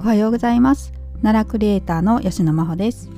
[0.00, 0.94] おはようございます。
[1.20, 3.10] 奈良クリエイターの吉野真帆です。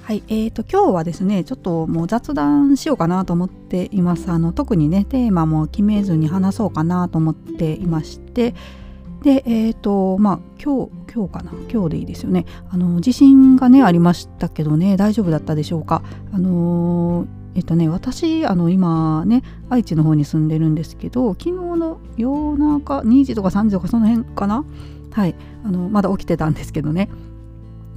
[0.00, 4.30] はいえーと今日はですねちょっともう雑談しようかなと思っています。
[4.30, 8.54] あの特にねテーマも決めずに話そうかなと思っていまして。
[9.24, 11.52] でえっ、ー、とまあ今日今日かな？
[11.70, 12.46] 今日でいいですよね。
[12.70, 16.02] あの地震がねありましたけどね大丈夫だったでしょうか？
[16.32, 24.64] あのーえっとね、私あの今ね愛知の方に住んでるんですけど昨日の夜中2時とか3時とかその辺かな？
[25.16, 25.34] はい。
[25.64, 27.08] あのまだ起きてたんですけどね。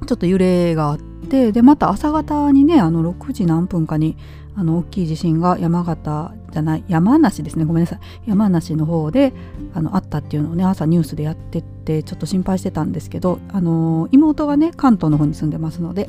[0.06, 4.16] ちょっと揺れがあってでまた朝方にねあの6時何分かに
[4.56, 7.66] あの大きい地震が山形じゃない山梨ですね。
[7.66, 8.00] ごめんなさい。
[8.26, 9.34] 山梨の方で
[9.74, 16.08] あのあったっていうのをね朝ニュースでやってってちょっと心配してたんですけどあの妹がね関東の方に住んでますので。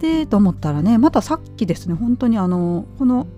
[0.00, 3.28] でと思ったらねまたさっきですね本当にあのこの、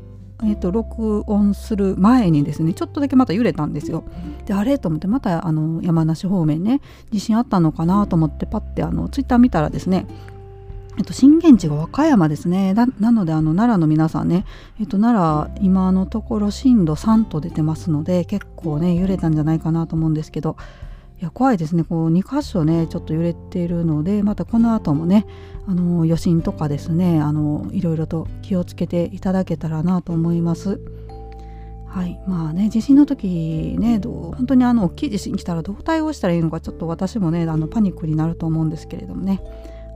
[0.45, 4.05] えーと、録音する前にですねちょっとだけまた揺れたんですよ。
[4.47, 4.79] であれ？
[4.79, 10.07] と思ってまたあの山梨方面ね地震あったのかなと思ってパッてあのツイッター見たらですね
[10.97, 14.45] えっと、震源地が和歌山ですねなのであの奈良の皆さんね、
[14.79, 20.57] えっと、奈良今のところ震度3と出てますので結構ね揺れたんじゃないかなと思うんですけど
[21.25, 21.85] いや怖いですね。
[21.85, 25.25] こう2箇所ねちょっと揺れているのでまたこの後もね
[25.67, 30.83] あの余震とかですねあのいろいろと気をつけていただけたらなと思います。
[31.87, 32.21] はい。
[32.29, 39.41] まあね地震の時ねどう本当にあの大きい地震来たらどう対応したらいいのかちょっと私もねあのパニックになると思うんですけれどもね、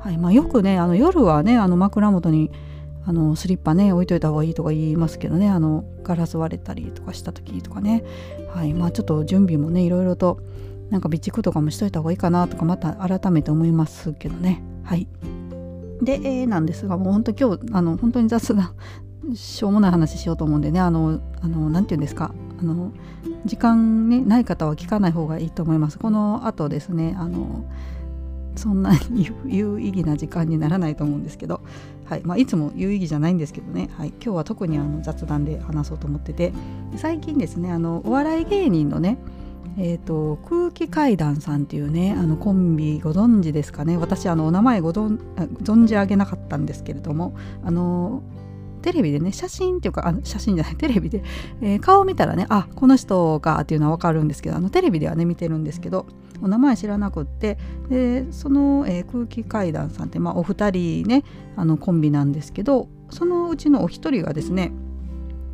[0.00, 0.16] はい。
[0.16, 2.50] まあ、よくねあの夜はねあの枕元に
[3.04, 8.02] あのスリッパね置いといた方がいいとか言いますけどねあのガラス割れたりとかした時とかね。
[8.54, 8.72] はい。
[8.72, 10.40] まあちょっと準備もねいろいろと
[10.90, 14.62] なんか備蓄とかもしといた方がいいかなとかまた改めて思いますけどね。
[14.84, 15.06] はい。
[16.02, 18.72] で、えー、なんですがもう本当今日あの本当に雑な
[19.34, 22.32] しょうもない話しようと思うんでねあのあのなんて言うんですか。
[22.60, 22.90] あの
[23.44, 25.98] 時間、ね、ない方は聞かない方がいいと思います。
[25.98, 27.64] この後ですねあの
[28.56, 31.60] そんな に有意義な時間にならないと思うんですけど、
[32.04, 32.22] はい。
[32.24, 36.52] まあ、いつも有意義じゃないんですけどね、はい、今日は特にあの雑談で話そうと思ってて。
[36.96, 39.18] 最近ですねあのお笑い芸人のね
[39.80, 45.18] えーと、空気階段さんっていうねあのコンビご存知ですかね私あのお名前ご存
[45.62, 48.22] 存じ上げなかったんですけれどもあの
[48.82, 51.22] テレビでね写真っていうかあ写真じゃない テレビで、
[51.60, 56.06] えー、顔を見たらねあこの人かっていうのは分かるんですけどあのテレビではね見てるんですけど
[56.42, 57.58] お名前知らなくって
[57.88, 61.22] でその、えー、空気階段さんって、まあ、お二人ね
[61.56, 64.72] あのコンビなんですけどそのうちのお一人がですね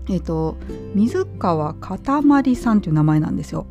[0.09, 0.57] えっ、ー、と
[0.95, 3.67] 水川かたまりさんという名前なんですよ。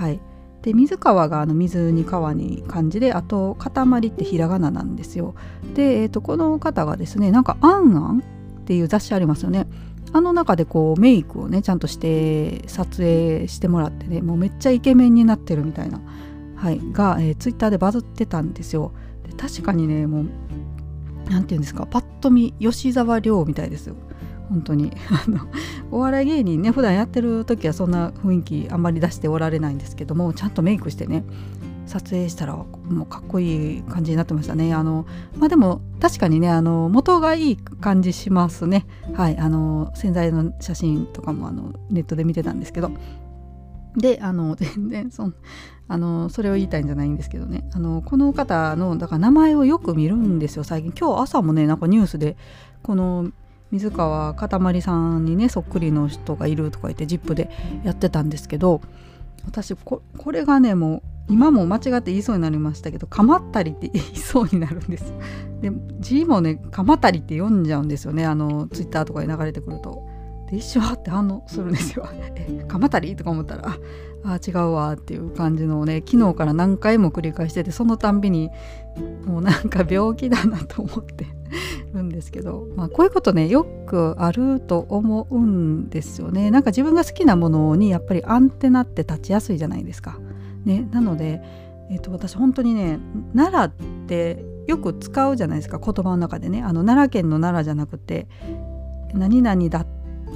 [0.00, 0.20] はい、
[0.62, 5.34] で水川があの水に川に漢字であと塊ってひらがななんですよ。
[5.74, 8.20] で、えー、とこの方がですねなんか「あんあん」
[8.62, 9.66] っていう雑誌ありますよね。
[10.14, 16.00] あの中でこうメイクをねちゃんとして撮影してもらってねもうめっちゃイケメンになってるみたいな、
[16.56, 18.92] はい、が、えー、ツイッターでバズってたんですよ。
[19.28, 20.24] で確かにねもう
[21.28, 23.96] 何て言うんですかパッと見吉沢亮みたいですよ。
[24.50, 24.92] 本当に。
[25.10, 25.38] あの
[25.90, 31.24] お笑い芸人ね普段やってる時はそんな雰囲気あんまり出しておられないんですけどもちゃんとメイクしてね
[31.86, 32.66] 撮影したらも
[33.02, 34.74] うかっこいい感じになってましたね。
[34.74, 35.06] あの
[35.38, 38.86] まあでも確かにねあの元がいい感じしますね。
[39.14, 42.90] はいあの洗剤の写真とかもあのネットで見てたんですけど。
[43.96, 45.32] であの全然そ
[45.88, 47.68] あのそれを言いたいんじゃないんですけどね。
[47.72, 50.92] あのこの方のだから名前をよく見るんですよ最近。
[50.96, 52.36] 今日朝もねなんかニュースで
[52.84, 53.32] この
[53.70, 57.50] 水川かたまりさんにねそっくりの人がいるとか言って「ZIP!」で
[57.84, 58.80] やってたんですけど
[59.46, 65.12] 私これがねもう今も間違って言いそうになりましたけど「かまったり」って言いそうになるんです
[65.60, 65.70] で
[66.00, 70.08] 字もね「かまったり」って読んじゃうんですよねあのツイッターとかに流れてくると。
[70.50, 72.08] で一瞬はって反応するんですよ。
[72.34, 73.76] えかまったりとか思ったら
[74.24, 78.50] あ違うわっていう感じのね昨日から何回も繰り返しててそのたんびに
[79.24, 81.26] もうなんか病気だなと思って
[81.92, 86.50] るんですけど、まあ、こういうことねよくあると思うんですよね。
[86.50, 90.18] なんか自分が好きなものにやっぱりアンテナって立ちやすいじゃないですか。
[90.64, 91.42] ね、なので、
[91.90, 92.98] えーと、私本当にね
[93.34, 95.78] 奈良ってよく使うじゃないですか。
[95.78, 96.62] 言葉の中でね。
[96.62, 98.28] あの奈良県の奈良じゃなくて
[99.14, 99.86] 何々だっ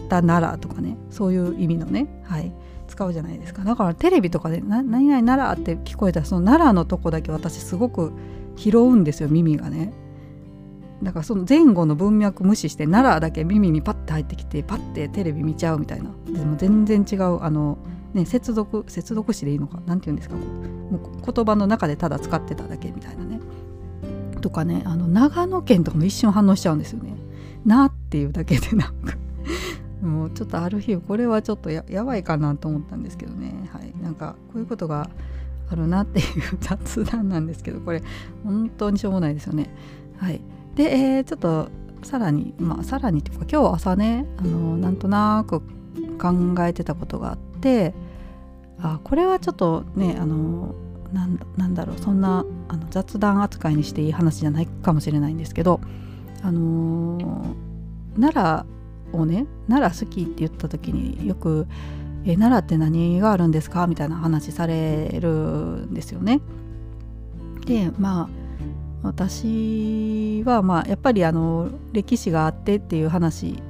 [0.09, 0.97] た奈良とかね。
[1.11, 2.53] そういう意味のね、はい、
[2.89, 3.63] 使うじゃないですか。
[3.63, 8.13] だからテレビとかで「何々奈良」って聞こえたらその奈良のとこだけ私すごく
[8.57, 9.93] 拾うんですよ耳がね。
[11.05, 16.11] だからその前後の文脈無視して奈良だけ耳にパッて入ってきてパッてテレビ見ちゃうみたいな。
[16.27, 17.79] でも全然違うあの、
[18.15, 23.41] ね、接続接続詞でいいのか何て言うんですかもう言葉の中でただ使ってただけみたいなね。
[24.41, 27.15] とかねあの長野県とかも一瞬反応しちゃうんですよね。
[27.67, 29.17] なっていうだけでなんか。
[30.03, 35.09] もうちょっとある日これはちょっとやばいかなと思ったんですけどね、はい、なんかこういうことが
[35.71, 36.25] あるなっていう
[36.61, 38.03] 雑談なんですけどこれ
[38.45, 39.71] 本当にしょうもないですよね。
[40.19, 40.41] はい、
[40.75, 41.69] で、えー、ちょっと
[42.03, 45.61] さらにまあさらにっていうか今日朝ねあのなんとなく
[46.19, 47.95] 考えてたことがあって
[48.79, 50.75] あこれはちょっとねあの
[51.13, 55.81] なんだろうそんなあの雑談扱いにしていい話じゃないかもしれないんですけど
[56.43, 58.67] あのー、奈
[59.13, 61.67] 良をね奈良好きって言った時によく
[62.27, 65.31] 「え奈良って何があるんですか?」みたいな話される
[65.87, 66.41] んですよね。
[67.65, 68.44] でまあ
[69.05, 73.63] 私はまあやっぱりあの歴史があってっていう話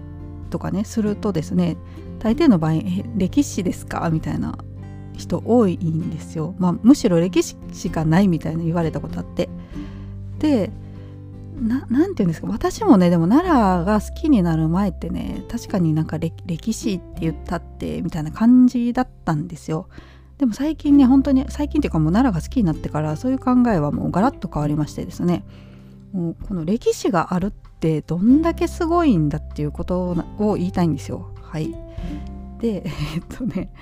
[0.50, 1.76] とかねするとですね
[2.20, 2.74] 大抵の場合
[3.18, 4.56] 「歴史ですか?」みたいな
[5.12, 9.48] 人多いんですよ、まあ、むしろ歴史しかないみたいな言われたことあって。
[10.38, 10.70] で
[11.60, 12.48] 何て言うんですか？
[12.48, 13.48] 私もねでも奈
[13.80, 19.86] 良が好きになる前ってね確かになんか歴史って言ったってみたいな感じだったんですよ。
[20.38, 25.44] でも最近ね本当に最近っていうかもう奈良が好きになってからそういう考えはもうガラッと変わりましてですね。
[26.12, 31.34] もうこの歴史があるってどんだけすごいんだっていうことを言いたいんですよ。
[31.42, 31.74] はい。
[32.60, 33.72] でえっとね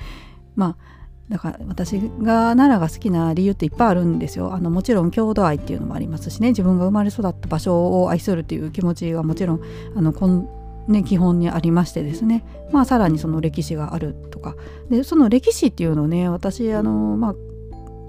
[0.56, 0.93] まあ
[1.28, 4.52] だから私が奈良が好きな理由っていっぱいあるんですよ。
[4.52, 6.48] あのもちろん郷土愛っていうのもありますしね。
[6.48, 9.60] 自分が生まれ育った場所を愛するっていう気持ちはもちろん
[9.96, 10.48] あのこん、
[10.88, 12.44] ね、基本にありましてですね。
[12.73, 14.56] まあさらにその歴史があるとか。
[14.90, 17.34] でその歴史っていうのをね私あのまあ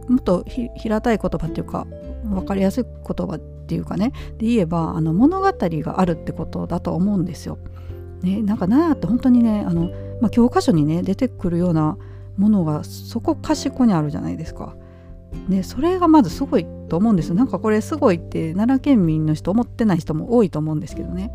[0.09, 0.43] もっと
[0.75, 1.87] 平たい言葉っていうか
[2.25, 4.11] 分かりやすい言葉っていうかね。
[4.37, 7.57] で言えばあの物語があるってことだと思うんですよ。
[8.21, 9.89] ね、なんか奈良って本当にねあの、
[10.21, 11.97] まあ、教科書にね出てくるような
[12.37, 14.75] ものがそこかしこにあるじゃないですか。
[15.47, 17.33] ね、それがまずすごいと思うんです。
[17.33, 21.33] なんかこれすごいって奈良県民の人思ってない人も多いと思うんですけどね。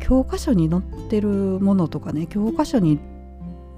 [0.00, 2.98] 教科書に載ってるものとかね教科書に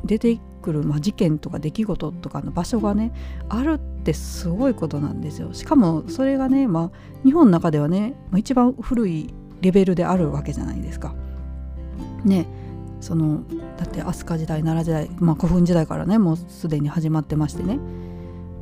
[0.04, 3.12] 出てくる、まあ、事件とか出来事とかの場所がね
[3.48, 5.52] あるってすごいことなんですよ。
[5.52, 11.14] しかもそれがね、まあ、日本の中ではね、まあ、一番古いレベルであるわけじゃないですか。
[12.24, 12.46] ね
[13.00, 13.42] その
[13.76, 17.78] だって飛鳥時代奈良時代、まあ、古墳時代からねもうすでに始まってましてね。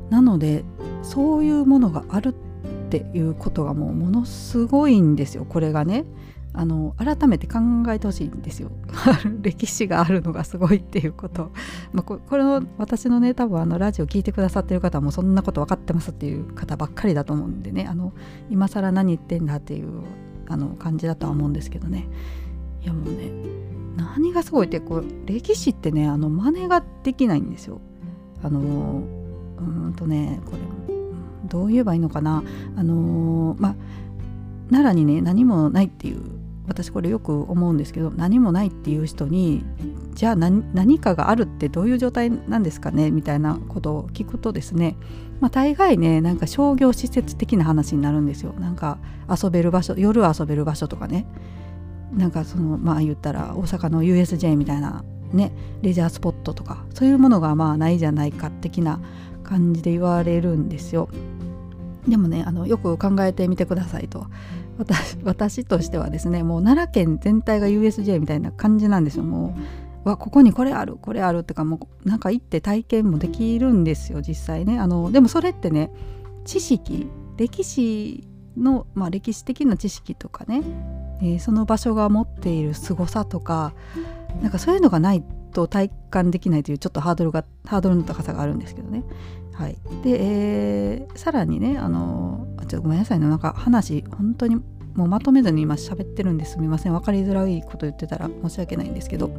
[0.08, 0.64] なので
[1.02, 2.32] そういうものがあるっ
[2.90, 6.04] ていうことがもうものすごいんですよこれがね。
[6.52, 7.58] あの改めて考
[7.88, 8.70] えてほしいんですよ。
[9.40, 11.52] 歴史があるのがすごいっていうこと、
[11.92, 17.86] まあ、これの私のね多分あのラジオ聞いてくださってる方もそんなこと分かってますっていう方ばっかりだと思うんでね。
[17.88, 18.12] あの
[18.50, 19.88] 今更何言ってんだっていう
[20.48, 22.08] あの感じだとは思うんですけどね。
[22.82, 23.30] いやもうね
[23.96, 27.80] 何がすごいってこう歴史ってねあの真似ができないんですよ。
[28.42, 29.02] あの
[29.58, 30.58] うんとねこれ
[31.48, 32.42] どう言えばいいのかな。
[32.74, 33.74] あのまあ
[34.70, 39.64] 奈良にね何もないっていう私これよく思うんですけど何もないっていう人に
[40.14, 44.96] じゃあ何かがあるってどういう状態なんですかねみたいなことを聞くとですね
[45.40, 48.52] まあ大概ねなんか商業施設的な話になるんですよ。
[48.52, 48.98] なんか
[49.28, 51.26] 遊べる場所夜遊べる場所とかね。
[52.12, 59.00] なんかそのまあ言ったら大阪の USJ みたいなねレジャースポットとかそういうものがまあないじゃないか的な
[59.44, 61.08] 感じで言われるんですよ。
[62.08, 64.26] でもねあのよく考えてみてくださいと。
[64.80, 69.24] 私私としてはですねもう奈良県全体が USJ みたいな感じなんですよ。
[69.24, 69.54] も
[70.04, 74.78] うわここにこれあるこれあるってかもうなんか行って体験もできるんですよ実際ね。
[74.78, 75.90] あのでもそれってね
[76.44, 78.26] 知識歴史
[78.56, 80.62] の、まあ、歴史的な知識とかね
[81.22, 83.74] えー、その場所が持っている凄さとか
[84.40, 89.04] なんかそういうのがないと体感できないというちょっとハードルがハードルの高さがあるんですけどね。
[89.52, 93.26] はい、で、えー、さらにねあのちょっとごめんなさいね。
[93.28, 94.62] なんか話本当に
[95.00, 96.92] もうまとめずに今喋ってるんですみません。
[96.92, 99.30] 分かりづらいこと言ってたら申し訳ないんですけど。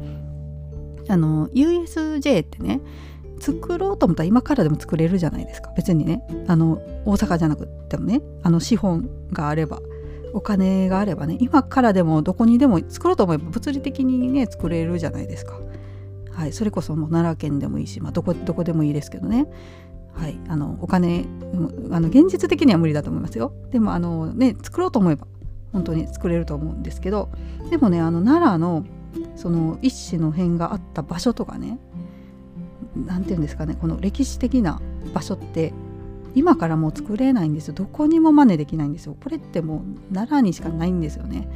[1.08, 2.80] あの USJ ってね
[3.40, 5.72] 作ろうと思ったら今からでも作れるじゃないですか。
[5.76, 6.24] 別にね。
[6.48, 8.22] あの大阪じゃなくてもね。
[8.42, 9.80] あの資本があれば
[10.32, 11.36] お金があればね。
[11.40, 15.60] 今からでもどこにでも作ろうと思えば物理的にね作れるじゃないですか。
[16.32, 19.46] はい、それこそもう奈良県でもいいし、まあ、どこどこでもいいですけどね。
[20.14, 21.24] はい、あのお金
[21.90, 23.52] あの現実的には無理だと思いますよ。
[23.70, 25.26] でもあの、ね、作ろうと思えば
[25.72, 27.30] 本当に作れると思うんですけど
[27.70, 28.84] でもねあの奈良の
[29.36, 31.78] その一種の辺があった場所とかね
[32.94, 34.80] 何て言うんですかねこの歴史的な
[35.14, 35.72] 場所って
[36.34, 37.74] 今からもう作れないんですよ。
[37.74, 39.14] どこにも真似できないんですよ。
[39.22, 41.46] これってもう奈良にしかないんですよね。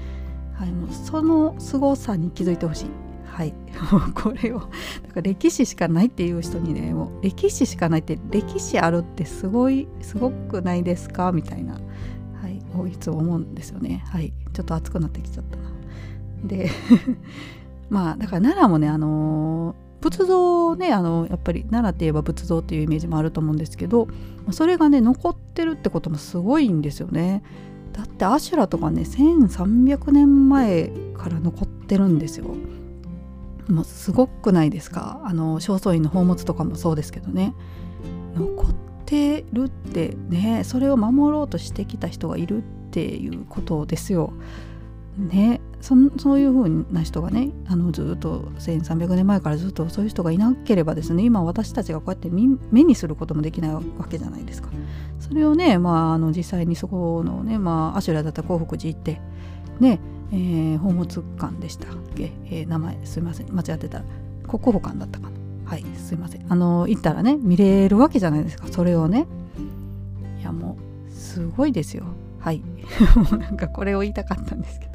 [0.52, 2.86] はいもうその凄さに気づいてほしい。
[3.24, 3.54] はい。
[3.90, 4.68] もうこれをだか
[5.16, 11.32] ら歴史しかないっていう人にねもう歴史しかないって歴史あるってすごいすごくないですか？
[11.32, 11.78] みたいな
[12.80, 14.04] はいつも思うんですよね。
[14.08, 14.32] はい。
[14.52, 15.76] ちょっと熱くなってきちゃったな。
[16.44, 16.70] で
[17.90, 24.08] まあだから奈良もねあの仏像ねあのやっぱり奈良って言えば仏像っていうイメージもあると思うんですけど
[24.50, 27.42] それがね残ってるってこともすごいんですよね。
[27.92, 32.46] だってアシュラとかね1300年前から残ってるんですよ。
[33.68, 35.20] もうすごくないですか。
[35.24, 37.54] あの正倉院の宝物とかもそうですけどね。
[38.36, 44.32] 残ってるってねそれを守ろうとしてきた人がいるっていうことですよ。
[45.16, 54.68] ねそそういう風な人がねあのずっと1300年前からずっとそういう人がいなければですね今私たちがこうやって目にすることもできないわけじゃないですか。
[55.20, 59.20] それをね、まあ、あの実際にそこのね、まあ、アシュラだったら興福寺行って
[59.80, 59.98] ね、
[60.32, 64.04] えー、宝物館でしたっけ、えー、名前すいません間違ってたら
[64.46, 65.35] 国宝館だったかな
[65.66, 66.46] はいすいません。
[66.48, 68.68] あの行ったらね見れるわけじゃないですか。
[68.68, 69.26] それをね。
[70.40, 72.04] いやもうすごいですよ。
[72.38, 72.62] はい。
[73.30, 74.92] もうなんかこれを言いたかったんですけど。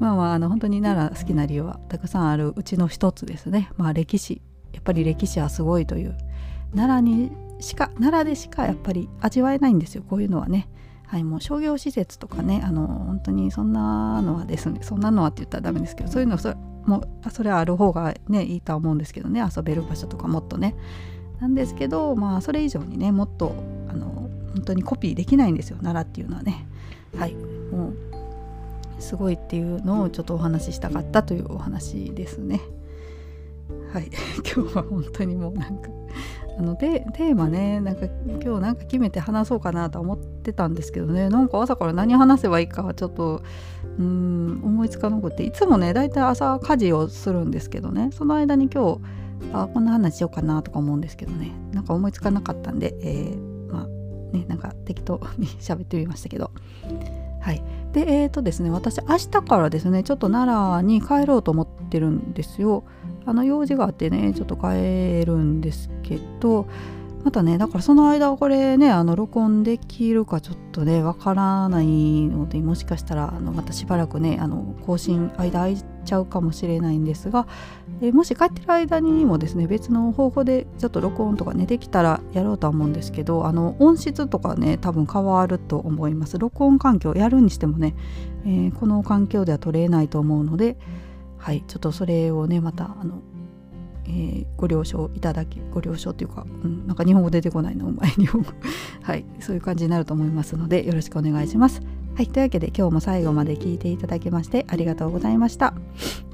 [0.00, 3.70] まあまああの本当に奈良好きな理由はたくさんあるうちの一つですね。
[3.76, 4.42] まあ歴史。
[4.72, 6.16] やっぱり歴史はすごいという。
[6.74, 10.02] 奈良にしか奈良でしかやっぱり味わえないんですよ。
[10.06, 10.68] こういうのはね。
[11.06, 12.60] はいもう商業施設とかね。
[12.64, 14.80] あの本当にそんなのはですね。
[14.82, 16.52] そんなのはって言ったらダメですけどそういうのそ
[16.86, 19.42] もうそれはある方がねいいとは思うんですけどね。
[19.56, 20.74] 遊べる場所とかもっとね。
[21.40, 23.54] なんですけどまあそれ以上にねもっと
[23.90, 25.76] あの本当にコピーできないんですよ。
[25.82, 26.66] 奈良っていうのはね。
[27.16, 27.34] はい。
[27.34, 32.60] もうすごいっていうのをちょっとお話ししたかったというお話ですね。
[33.92, 34.10] はい。
[34.54, 35.90] 今日は本当にもうなんか
[36.58, 41.28] あのテーマねなんか今日なんか決めて話そうかなと思ってたんですけどね。
[41.28, 43.42] なんか朝から何話せばいいかはちょっと
[43.98, 48.10] うん思いつかなくていつもねだいたい朝家事をするんですけどね。
[48.12, 49.00] その間に今日
[49.52, 51.52] あこんな話しようかなとか思うんですけどね。
[51.72, 56.50] なんか思いつかなかったんで、えー、まあねなんか適当に喋ってみましたけど。
[57.40, 57.62] はい。
[57.92, 62.84] でえーとですね私明日からですねちょっと奈良に帰ろうと思ってるんですよ
[63.26, 66.68] あの用事があってねちょっと帰るんですけど
[67.26, 71.86] またねだからその間これねあの録音できるかちょっとねわからない
[72.28, 77.48] のでもしかしたらあのまたしばらくねあの更新間空いちゃうかもしれないんですが、
[78.00, 86.38] えもし帰ってる間にもですね別の方法でちょっと録音とかねできたらやろうとは思うんですけどあの音質とかね多分変わると思います。
[86.38, 87.96] 録音環境やるにしてもね、
[88.44, 90.76] えー、この環境では取れないと思うので
[91.38, 93.20] はいちょっとそれをねまたあの
[94.08, 98.52] えー、ご了承いただきご了承というか、うん、なんか日本語出てこないのお前 日本語
[99.02, 101.82] はいそういう感じになると思いますのでよろしくお願いします
[102.16, 105.74] はい、というわけで今日も最後まで聞いていただきましてありがとうございました。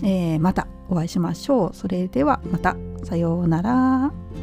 [0.05, 1.75] えー、またお会いしましょう。
[1.75, 2.77] それではまた。
[3.03, 4.42] さようなら。